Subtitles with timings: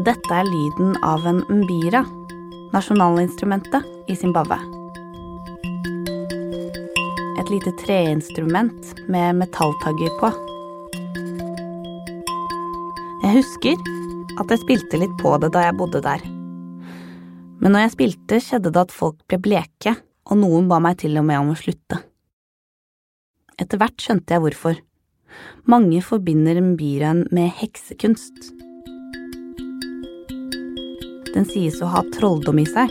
[0.00, 2.00] Dette er lyden av en mbira,
[2.72, 4.56] nasjonalinstrumentet i Zimbabwe.
[7.36, 10.30] Et lite treinstrument med metalltagger på.
[13.26, 13.76] Jeg husker
[14.40, 16.24] at jeg spilte litt på det da jeg bodde der.
[17.60, 19.98] Men når jeg spilte, skjedde det at folk ble bleke,
[20.32, 22.00] og noen ba meg til og med om å slutte.
[23.60, 24.80] Etter hvert skjønte jeg hvorfor.
[25.68, 28.69] Mange forbinder mbiraen med heksekunst.
[31.34, 32.90] Den sies å ha trolldom i seg.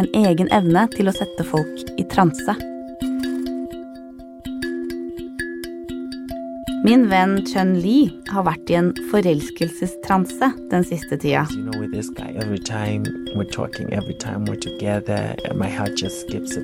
[0.00, 2.54] En egen evne til å sette folk i transe.
[6.82, 11.44] Min venn Chun Li har vært i en forelskelsestranse den siste tida.
[11.54, 13.04] You know, guy, time
[13.52, 13.86] talking,
[14.58, 15.36] together,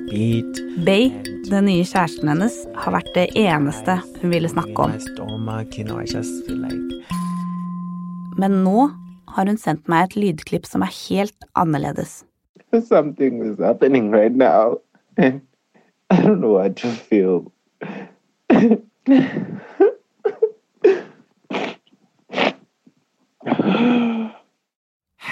[0.09, 0.59] beat.
[0.85, 1.13] Bay,
[1.47, 4.91] den nye kjæresten hennes, har vært det eneste hun ville snakke om.
[8.39, 8.89] Men nå
[9.35, 12.23] har hun sendt meg et lydklipp som er helt annerledes.
[12.85, 14.79] something is happening right now,
[15.17, 15.41] and
[16.09, 17.51] I don't know what to feel.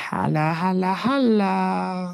[0.09, 2.13] Halla, halla, halla.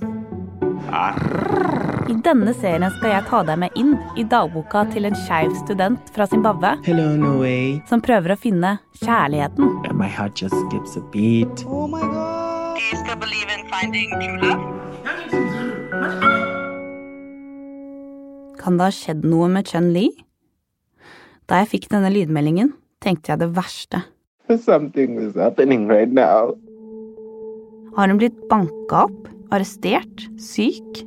[2.10, 6.10] I denne serien skal jeg ta deg med inn i dagboka til en skeiv student
[6.16, 7.80] fra Zimbabwe Hello, Noe.
[7.90, 9.70] som prøver å finne kjærligheten.
[9.96, 11.64] My heart just skips a beat.
[11.64, 14.64] Do you still believe in finding true love?
[18.60, 20.08] Kan det ha skjedd noe med Chun Li?
[21.52, 24.04] Da jeg fikk denne lydmeldingen, tenkte jeg det verste.
[24.52, 26.54] Something is happening right now.
[27.96, 29.28] Har hun blitt banka opp?
[29.54, 30.28] Arrestert?
[30.42, 31.04] Syk?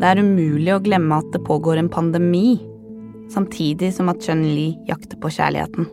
[0.00, 2.56] Det er umulig å glemme at det pågår en pandemi,
[3.28, 5.88] samtidig som at Chun Li jakter på kjærligheten.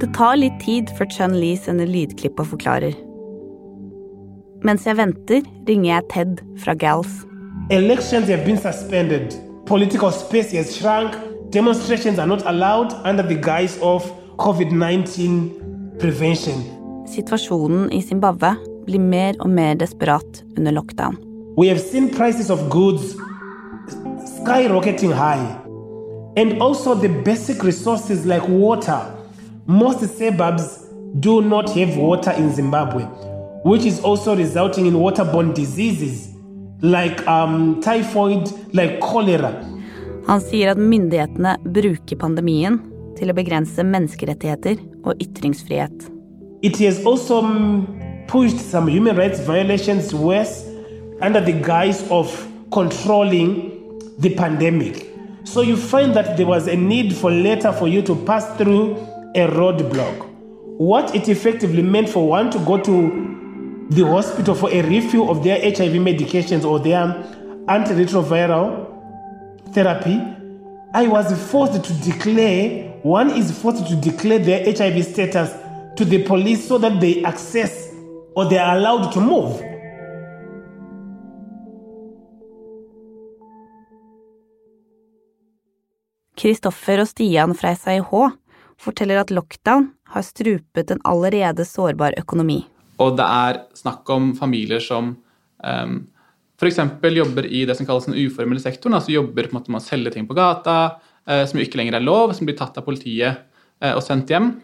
[0.00, 2.96] Det tar litt tid før Chun Li sender lydklipp og forklarer.
[4.64, 7.12] Mens jeg venter, ringer jeg Ted fra Gals.
[7.68, 9.36] Elections have been suspended.
[9.66, 11.18] Political space has shrunk.
[11.52, 14.06] Demonstrations are not allowed under the guise of
[14.38, 16.64] COVID 19 prevention.
[17.12, 18.54] Situasjonen i Zimbabwe
[18.86, 21.20] blir mer og mer desperat under lockdown.
[21.54, 23.14] We have seen prices of goods
[24.40, 25.58] skyrocketing high.
[26.34, 29.00] And also the basic resources like water.
[29.66, 30.86] Most suburbs
[31.20, 33.04] do not have water in Zimbabwe,
[33.64, 36.34] which is also resulting in waterborne diseases
[36.80, 39.52] like um, typhoid, like cholera.
[40.26, 42.80] Han sier at myndighetene bruker pandemien
[43.18, 46.08] til å begrense menneskerettigheter og ytringsfrihet.
[46.62, 47.86] It has also um,
[48.26, 50.71] pushed some human rights violations worse
[51.22, 55.08] under the guise of controlling the pandemic.
[55.44, 58.96] So you find that there was a need for later for you to pass through
[59.34, 60.28] a roadblock.
[60.78, 65.44] What it effectively meant for one to go to the hospital for a refill of
[65.44, 67.06] their HIV medications or their
[67.68, 68.88] antiretroviral
[69.72, 70.20] therapy,
[70.94, 75.52] I was forced to declare, one is forced to declare their HIV status
[75.96, 77.94] to the police so that they access
[78.34, 79.71] or they are allowed to move.
[86.42, 88.10] Kristoffer og Stian fra SIH
[88.82, 92.64] forteller at lockdown har strupet en allerede sårbar økonomi.
[93.02, 95.14] Og det er snakk om familier som
[95.62, 95.94] um,
[96.58, 96.80] f.eks.
[97.14, 99.86] jobber i det som kalles den uformelle sektoren, altså jobber på en måte med å
[99.86, 100.98] selge ting på gata,
[101.30, 103.46] uh, som ikke lenger er lov, som blir tatt av politiet
[103.82, 104.56] uh, og sendt hjem.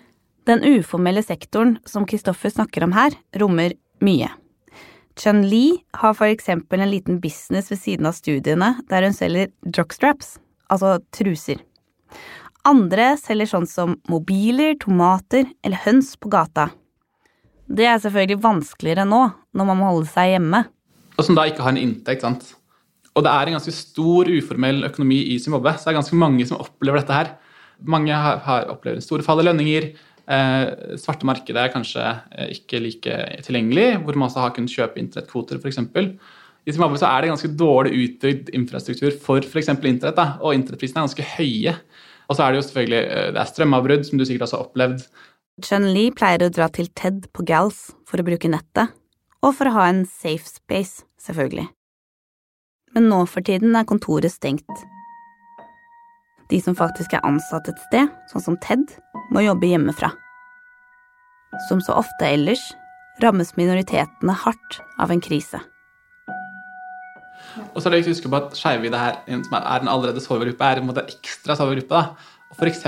[0.49, 4.31] Den uformelle sektoren som Kristoffer snakker om her, rommer mye.
[5.19, 10.37] Chun Li har eksempel en liten business ved siden av studiene der hun selger jockstraps,
[10.71, 11.59] altså truser.
[12.69, 16.69] Andre selger sånn som mobiler, tomater eller høns på gata.
[17.69, 19.23] Det er selvfølgelig vanskeligere nå,
[19.57, 20.65] når man må holde seg hjemme.
[21.19, 22.25] Og som da ikke har en inntekt.
[22.25, 22.55] sant?
[23.17, 26.47] Og det er en ganske stor uformell økonomi i Zimbabwe, så det er ganske mange
[26.49, 27.33] som opplever dette her.
[27.89, 29.91] Mange har, har opplever store fall i lønninger.
[30.29, 35.01] Eh, svarte markedet er kanskje eh, ikke like tilgjengelig, hvor man også har kunnet kjøpe
[35.01, 35.81] internettkvoter f.eks.
[36.69, 39.73] I Zimbabwe så er det ganske dårlig utbygd infrastruktur for f.eks.
[39.73, 41.75] internett, og internettprisene er ganske høye.
[42.29, 44.69] Og så er det jo selvfølgelig eh, det er strømavbrudd, som du sikkert også har
[44.69, 45.07] opplevd.
[45.65, 48.93] Chun Li pleier å dra til TED på Gals for å bruke nettet,
[49.43, 51.67] og for å ha en safe space, selvfølgelig.
[52.95, 54.85] Men nå for tiden er kontoret stengt.
[56.49, 58.87] De som faktisk er ansatt et sted, sånn som TED,
[59.35, 60.13] må jobbe hjemmefra.
[61.69, 62.63] Som så ofte ellers
[63.23, 65.61] rammes minoritetene hardt av en krise.
[67.79, 70.49] Og så er det viktig å huske på at her, som er en allerede sårbar
[70.51, 72.01] gruppe, er en måte ekstra sårbar gruppe.
[72.01, 72.35] da.
[72.59, 72.81] F.eks.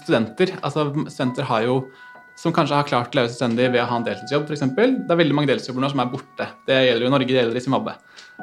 [0.00, 0.54] studenter.
[0.62, 1.82] altså Studenter har jo
[2.38, 4.62] som kanskje har klart å leve selvstendig ved å ha en deltidsjobb, f.eks.
[4.78, 6.46] Det er veldig mange deltidsjobber nå som er borte.
[6.68, 7.94] Det gjelder jo Norge, det gjelder i Zimbabwe.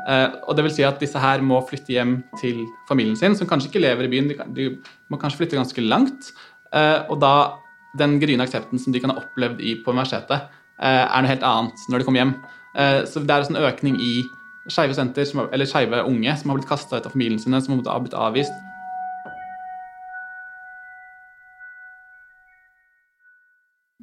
[0.03, 2.59] Eh, og det vil si at disse her må flytte hjem til
[2.89, 4.29] familien sin, som kanskje ikke lever i byen.
[4.53, 4.67] De,
[5.09, 6.33] må kanskje flytte ganske langt.
[6.75, 7.33] Eh, og da
[7.97, 11.47] den gryende aksepten som de kan ha opplevd i, på universitetet, eh, er noe helt
[11.47, 12.38] annet når de kommer hjem.
[13.07, 14.25] Så det er en økning i
[14.69, 17.79] skeive senter, som, eller skeive unge, som har blitt kasta ut av familien sine, som
[17.85, 18.53] har blitt avvist.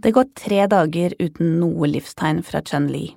[0.02, 3.12] Det går tre dager uten noe livstegn fra Chen Li.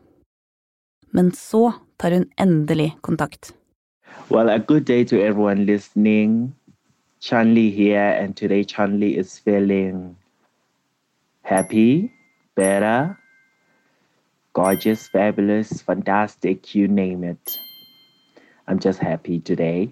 [1.12, 3.54] Men så tar hun endelig kontakt.
[4.30, 6.54] Well, a good day to everyone listening.
[7.22, 10.16] Chanli here, and today Chanli is feeling
[11.42, 12.12] happy,
[12.56, 13.18] better,
[14.56, 17.60] gorgeous, fabulous, fantastic, you name it.
[18.68, 19.90] I'm just happy today.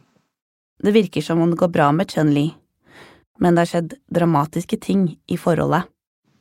[0.83, 2.55] Det virker som om det går bra med Chen Li,
[3.39, 5.83] men det har skjedd dramatiske ting i forholdet.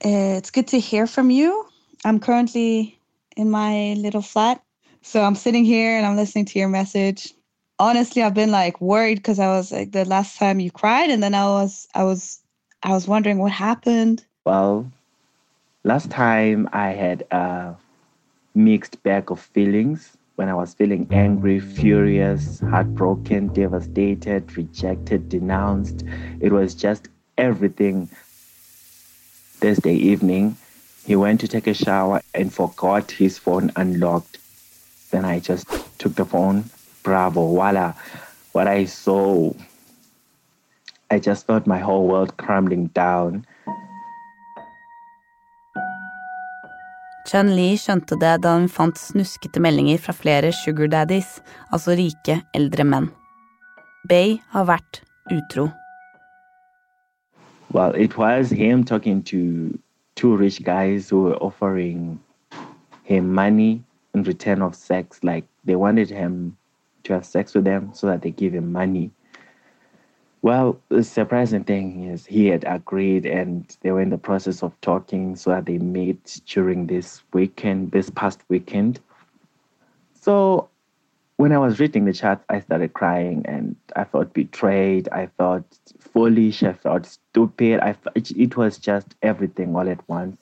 [0.04, 1.66] Uh, It's good to hear from you.
[2.04, 2.98] I'm currently
[3.36, 4.58] in my little flat.
[5.02, 7.34] So I'm sitting here and I'm listening to your message.
[7.78, 11.22] Honestly, I've been like worried because I was like the last time you cried and
[11.22, 12.40] then I was I was
[12.82, 14.24] I was wondering what happened.
[14.44, 14.86] Well,
[15.84, 17.74] last time I had a
[18.54, 26.04] mixed bag of feelings when I was feeling angry, furious, heartbroken, devastated, rejected, denounced.
[26.40, 27.08] It was just
[27.38, 28.08] everything.
[29.60, 30.56] Thursday evening,
[31.04, 34.38] he went to take a shower and forgot his phone unlocked.
[35.10, 35.66] Then I just
[35.98, 36.64] took the phone.
[37.02, 37.94] Bravo, voila.
[38.52, 39.52] What I saw,
[41.10, 43.46] I just felt my whole world crumbling down.
[47.32, 51.38] Chen Li skjønte det da hun fant snuskete meldinger fra flere sugar daddies,
[51.72, 53.06] altså rike, eldre menn.
[54.04, 54.98] Bay har vært
[55.32, 55.70] utro.
[57.72, 59.78] Well, it was him talking to
[60.14, 62.20] two rich guys who were offering
[63.04, 63.82] him money
[64.12, 65.24] in return of sex.
[65.24, 66.58] Like they wanted him
[67.04, 69.10] to have sex with them so that they give him money.
[70.42, 74.78] Well, the surprising thing is he had agreed and they were in the process of
[74.80, 78.98] talking so that they met during this weekend, this past weekend.
[80.20, 80.68] So
[81.36, 85.08] when I was reading the chat, I started crying and I felt betrayed.
[85.10, 85.64] I felt
[86.00, 86.64] foolish.
[86.64, 87.78] I felt stupid.
[87.78, 90.38] I fe- it, it was just everything all at once.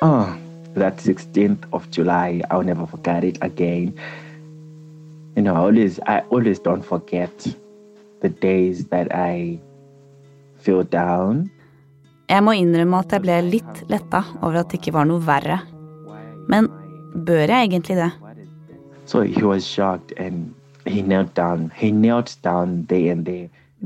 [0.00, 0.34] Oh,
[0.76, 3.98] that 16th of July, I'll never forget it again.
[5.36, 7.54] You know, I always, I always don't forget
[8.20, 9.58] the days that I
[10.58, 11.50] feel down.
[12.28, 15.60] Jeg må innrømme at jeg ble litt letta over at det ikke var noe verre.
[16.50, 16.68] Men
[17.14, 18.10] bør jeg egentlig det?
[19.06, 20.54] So he was shocked and
[20.86, 21.70] he knelt down.
[22.42, 23.28] Down there and.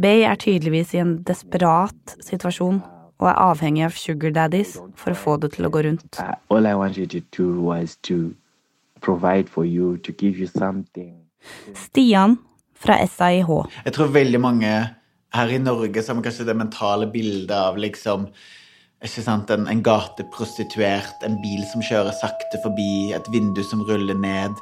[0.00, 2.80] Bay er tydeligvis i en desperat situasjon
[3.20, 6.16] og er avhengig av sugar daddies for å få det til å gå rundt.
[6.16, 6.34] Uh.
[11.74, 12.38] Stian
[12.80, 13.50] fra SAIH.
[13.84, 14.72] Jeg tror veldig mange
[15.34, 18.28] her i Norge har kanskje det mentale bildet av liksom
[19.06, 24.58] sant, en, en gateprostituert, en bil som kjører sakte forbi, et vindu som ruller ned.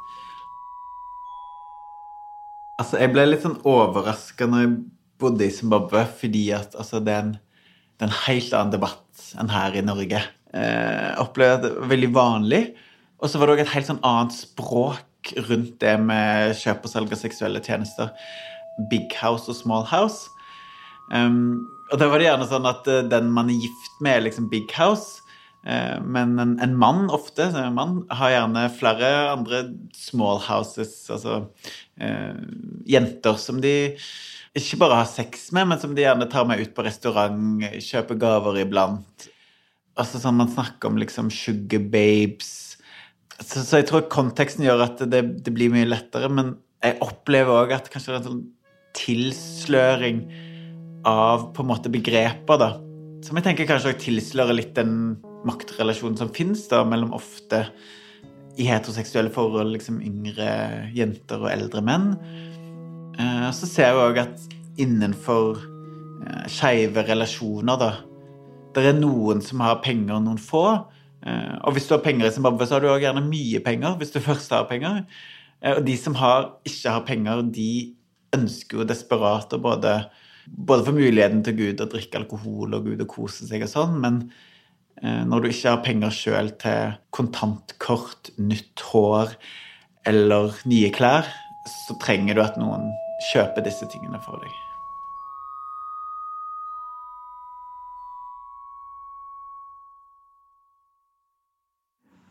[2.79, 4.75] Altså, Jeg ble litt sånn overraska når jeg
[5.19, 7.33] bodde i Zimbabwe, fordi at altså, det, er en,
[7.99, 10.21] det er en helt annen debatt enn her i Norge.
[10.55, 12.63] Eh, Jeg opplevde det veldig vanlig.
[13.19, 15.03] Og så var det òg et helt sånn annet språk
[15.49, 18.13] rundt det med kjøp og salg av seksuelle tjenester.
[18.91, 20.29] Big house og small house.
[21.13, 24.27] Um, og da var det gjerne sånn at eh, den man er gift med, er
[24.27, 25.23] liksom big house.
[25.67, 29.63] Uh, men en, en mann ofte en mann har gjerne flere andre
[29.97, 31.41] small houses, altså
[32.01, 32.43] uh,
[32.89, 33.75] jenter som de
[34.59, 38.21] ikke bare har sex med, men som de gjerne tar med ut på restaurant, kjøper
[38.21, 39.29] gaver iblant.
[39.99, 42.68] Altså sånn Man snakker om liksom sugar babes.
[43.39, 47.65] Så, så jeg tror konteksten gjør at det, det blir mye lettere, men jeg opplever
[47.65, 48.45] òg at kanskje det er en sånn
[48.99, 50.23] tilsløring
[51.07, 52.73] av på en måte begreper, da.
[53.25, 55.17] Som jeg tenker kanskje òg tilslører litt den
[55.47, 57.65] maktrelasjonen som finnes da, mellom ofte
[58.59, 60.51] i heteroseksuelle forhold liksom yngre
[60.97, 62.13] jenter og eldre menn.
[63.19, 64.47] Eh, så ser jeg òg at
[64.83, 65.61] innenfor
[66.27, 67.95] eh, skeive relasjoner, da
[68.75, 70.85] Det er noen som har penger, noen få.
[71.27, 74.15] Eh, og hvis du har penger i Zimbabwe, så har du gjerne mye penger, hvis
[74.15, 75.05] du først har penger.
[75.63, 77.71] Eh, og de som har, ikke har penger, de
[78.37, 79.95] ønsker jo desperat å både,
[80.47, 83.99] både få muligheten til Gud å drikke alkohol og Gud å kose seg og sånn,
[84.05, 84.23] men
[85.03, 89.35] eh, når du ikke har penger sjøl til kontantkort, nytt hår
[90.09, 91.29] eller nye klær,
[91.69, 92.89] så trenger du at noen
[93.33, 94.68] kjøper disse tingene for deg.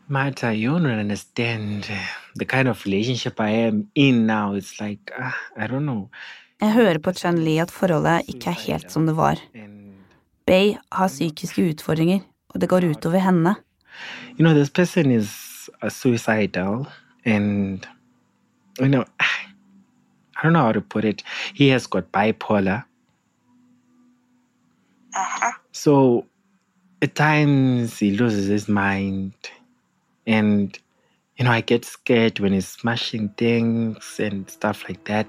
[0.08, 1.84] Marta, you don't understand
[2.36, 4.54] the kind of relationship I am in now.
[4.54, 6.08] It's like, uh, I don't know.
[6.60, 9.38] Jeg hører på Chen Li at forholdet ikke er helt som det var.
[10.46, 13.54] Bay har psykiske utfordringer, og det går utover henne.
[14.36, 16.86] you know, this person is a suicidal,
[17.24, 17.86] and
[18.80, 21.22] you know, I don't know how to put it.
[21.54, 22.84] He has got bipolar.
[25.16, 25.52] Uh-huh.
[25.72, 26.26] So
[27.02, 29.32] at times he loses his mind.
[30.28, 30.78] And,
[31.38, 35.26] you know, I get scared when he's smashing things and stuff like that.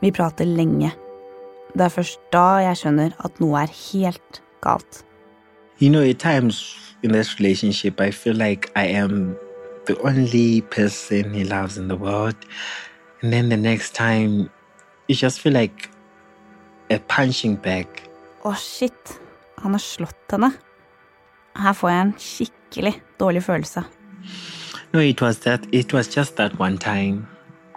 [0.00, 0.92] Vi prater lenge.
[1.74, 5.04] Det er først da jeg skjønner at noe er helt galt.
[5.80, 6.62] You know, at times
[7.02, 9.36] in this relationship, I feel like I am
[9.86, 12.36] the only person he loves in the world.
[13.22, 14.50] And then the next time,
[15.08, 15.90] you just feel like
[16.90, 17.86] a punching bag.
[18.44, 19.20] Å, shit.
[19.60, 20.52] Han har slått henne.
[21.56, 23.84] Her får jeg en skikkelig dårlig følelse.
[24.92, 25.66] No, it was that.
[25.72, 27.26] It was just that one time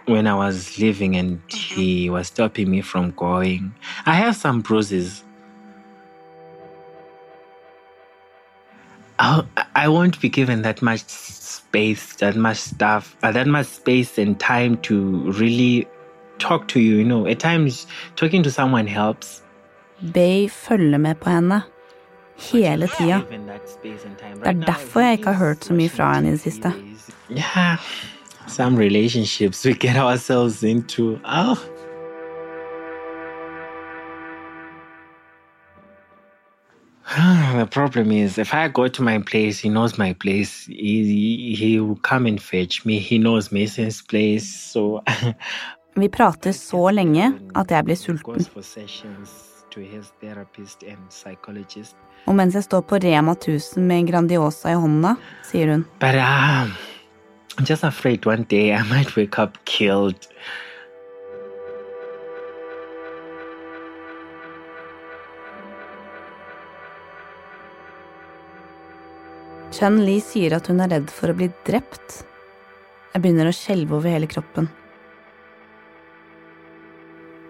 [0.08, 3.74] when I was leaving and he was stopping me from going.
[4.06, 5.24] I have some bruises.
[9.20, 9.44] I,
[9.76, 14.40] I won't be given that much space, that much stuff, uh, that much space and
[14.40, 15.88] time to really
[16.40, 16.96] talk to you.
[16.98, 19.42] You know, at times talking to someone helps.
[20.14, 21.62] Bay følger med på henne.
[22.38, 23.22] Hele tida.
[24.44, 26.74] Det er derfor jeg ikke har hørt så mye fra henne i det siste.
[27.30, 27.78] Yeah,
[28.48, 31.20] some relationships we get ourselves into.
[31.26, 31.58] Oh.
[37.60, 40.66] the problem is, if I go to my place, he knows my place.
[40.66, 43.00] He, he will come and fetch me.
[43.00, 44.46] He knows Mason's place.
[44.46, 45.02] So
[45.96, 48.46] Vi prater så lenge at jeg blir sulten.
[52.24, 56.72] Og mens jeg står på Rema 1000 med Grandiosa i hånda, sier hun But um,
[57.58, 60.30] I'm just afraid one day I might wake up killed.
[69.74, 72.22] Chen Li sier at hun er redd for å bli drept.
[73.14, 74.70] Jeg begynner å skjelve over hele kroppen.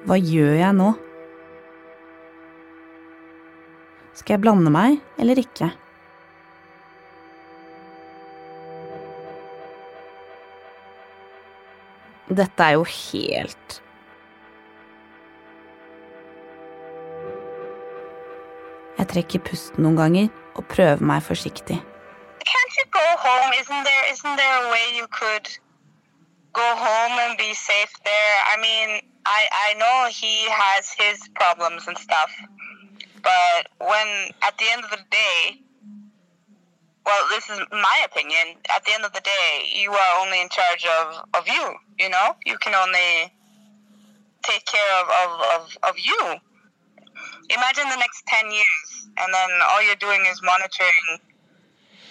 [0.08, 0.94] Hva gjør jeg nå?
[4.14, 5.72] Skal jeg blande meg eller ikke?
[12.34, 13.80] Dette er jo helt
[18.98, 21.82] Jeg trekker pusten noen ganger og prøver meg forsiktig.
[23.64, 24.54] Isn't there isn't there?
[28.54, 28.90] I mean,
[29.26, 32.32] I I know he has his problems and stuff,
[33.24, 34.08] but when
[34.44, 35.62] at the end of the day,
[37.06, 38.60] well, this is my opinion.
[38.74, 41.76] At the end of the day, you are only in charge of of you.
[42.00, 43.34] You know, you can only
[44.44, 46.36] take care of of of, of you.
[47.50, 51.20] Imagine the next ten years, and then all you're doing is monitoring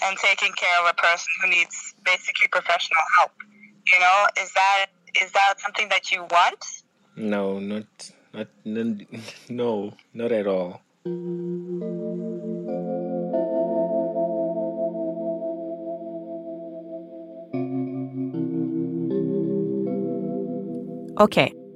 [0.04, 3.32] and taking care of a person who needs basically professional help.
[3.92, 4.86] You know, is that
[5.22, 6.64] is that something that you want?
[7.16, 7.84] No, not,
[8.32, 8.96] not, no,
[9.48, 10.80] no, not at all.
[11.04, 11.10] Ok,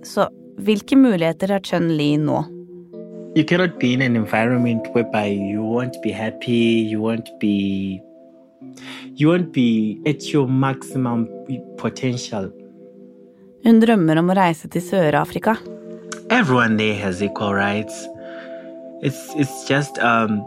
[0.06, 0.28] så
[0.62, 2.44] hvilke muligheter har Chun Li nå?
[3.34, 8.00] You cannot be in an environment whereby you won't be happy, you won't be,
[9.16, 11.26] you won't be at your maximum
[11.78, 12.52] potential.
[13.64, 15.58] Hun drømmer om å reise til Sør-Afrika.
[16.30, 18.06] Everyone there has equal rights.
[19.02, 20.42] It's, it's just, um,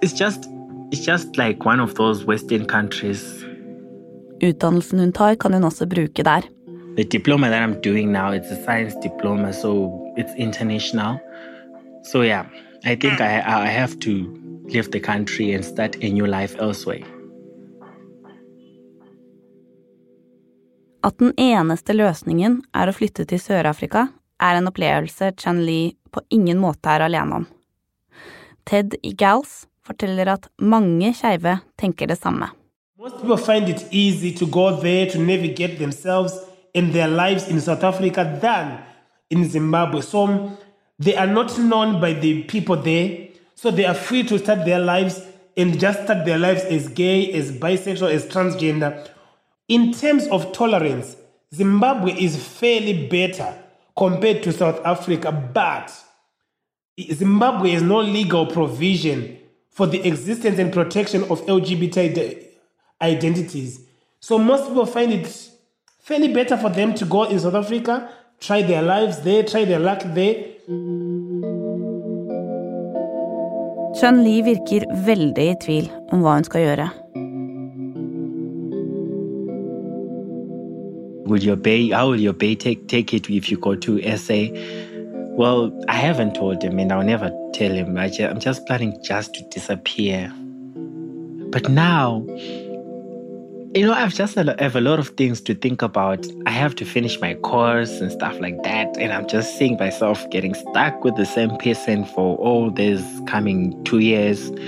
[0.00, 0.48] it's just,
[0.92, 3.44] it's just like one of those Western countries.
[4.40, 6.42] Utdannelsen hun tar, kan hun også bruke der.
[6.96, 11.20] The diploma that I'm doing now, it's a science diploma, so it's international.
[12.02, 12.46] So yeah,
[12.84, 14.10] I think I, I have to
[14.68, 17.04] leave the country and start a new life elsewhere.
[21.02, 24.08] At den eneste løsningen er å flytte til Sør-Afrika,
[24.40, 27.46] er en opplevelse Chan Lee på ingen måte er alene om.
[28.70, 29.14] Ted i
[29.82, 32.46] forteller at mange skeive tenker det samme.
[32.98, 36.32] Most people find it easy to go there to navigate themselves
[36.74, 38.78] and their lives in South Africa than
[39.30, 40.02] in Zimbabwe.
[40.02, 40.50] So
[41.04, 43.28] they are not known by the people there.
[43.56, 45.20] So they are free to start their lives
[45.56, 49.08] and just start their lives as gay, as bisexual, as transgender.
[49.66, 51.16] In terms of tolerance,
[51.52, 53.52] Zimbabwe is fairly better
[53.96, 55.90] compared to South Africa, but
[56.98, 59.38] Zimbabwe has no legal provision
[59.70, 62.44] for the existence and protection of LGBT
[63.00, 63.80] identities.
[64.20, 65.50] So most people find it
[65.98, 69.78] fairly better for them to go in South Africa, try their lives there, try their
[69.78, 70.44] luck there.
[74.00, 76.88] Chun Li virker veldig i tvil om hva hun skal gjøre.
[81.30, 84.50] Will your bay, how will your bay take, take it if you go to SA?
[85.40, 87.96] Well, I haven't told him and I'll never tell him.
[87.96, 90.30] I ju- I'm just planning just to disappear.
[91.50, 92.22] But now,
[93.74, 96.26] you know, I've just a lo- have a lot of things to think about.
[96.44, 98.98] I have to finish my course and stuff like that.
[98.98, 103.82] And I'm just seeing myself getting stuck with the same person for all these coming
[103.84, 104.50] two years.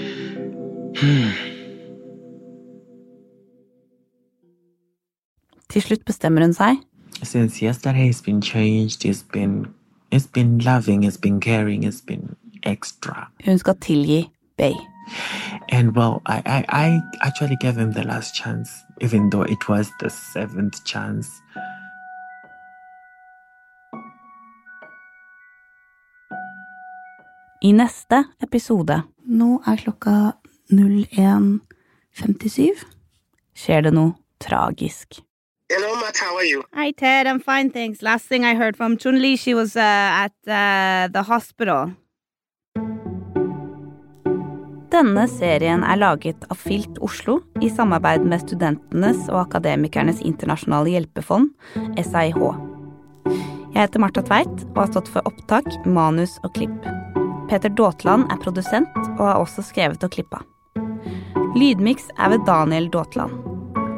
[5.68, 6.80] Til slutt bestemmer hun seg.
[7.22, 9.04] Since yesterday, it's been changed.
[9.04, 9.74] It's been,
[10.12, 11.04] it's been loving.
[11.04, 11.84] It's been caring.
[11.84, 13.28] It's been extra.
[13.44, 14.76] Hun skal tilgi Bay.
[15.70, 19.90] And well, I, I, I actually gave him the last chance, even though it was
[20.00, 21.28] the seventh chance.
[27.64, 30.32] I neste episode Nå er klokka
[30.70, 32.74] 01.57.
[33.54, 35.22] Skjer det noe tragisk.
[35.74, 36.18] Hello, Matt.
[36.18, 36.62] How are you?
[36.74, 37.26] Hi, Ted.
[37.26, 38.02] I'm fine, thanks.
[38.02, 39.80] Last thing I heard from Chun Li, she was uh,
[40.26, 41.94] at uh, the hospital.
[44.92, 51.48] Denne serien er laget av Filt Oslo i samarbeid med Studentenes og Akademikernes internasjonale hjelpefond,
[51.96, 52.42] SIH.
[53.72, 56.90] Jeg heter Marta Tveit og har stått for opptak, manus og klipp.
[57.48, 60.42] Peter Daatland er produsent og har også skrevet og klippa.
[61.56, 63.51] Lydmiks er ved Daniel Daatland.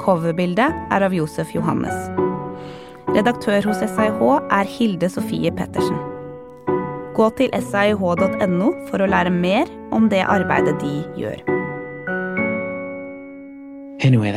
[0.04, 2.10] Coverbildet er av Josef Johannes.
[3.14, 4.20] Redaktør hos SIH
[4.52, 5.96] er Hilde Sofie Pettersen.
[7.16, 11.40] Gå til sih.no for å lære mer om det arbeidet de gjør.
[14.04, 14.34] Anyway.